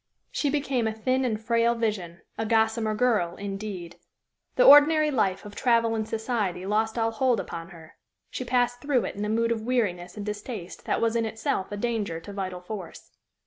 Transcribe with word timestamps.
She 0.31 0.49
became 0.49 0.87
a 0.87 0.95
thin 0.95 1.23
and 1.23 1.39
frail 1.39 1.75
vision 1.75 2.21
a 2.35 2.43
"gossamer 2.43 2.95
girl" 2.95 3.35
indeed. 3.35 3.97
The 4.55 4.63
ordinary 4.65 5.11
life 5.11 5.45
of 5.45 5.53
travel 5.55 5.93
and 5.93 6.07
society 6.07 6.65
lost 6.65 6.97
all 6.97 7.11
hold 7.11 7.39
upon 7.39 7.69
her; 7.69 7.97
she 8.31 8.43
passed 8.43 8.81
through 8.81 9.05
it 9.05 9.15
in 9.15 9.23
a 9.25 9.29
mood 9.29 9.51
of 9.51 9.61
weariness 9.61 10.17
and 10.17 10.25
distaste 10.25 10.85
that 10.85 11.01
was 11.01 11.15
in 11.15 11.27
itself 11.27 11.71
a 11.71 11.77
danger 11.77 12.19
to 12.19 12.33
vital 12.33 12.61
force. 12.61 13.11